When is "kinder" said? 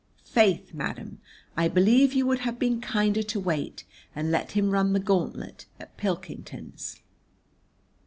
2.81-3.21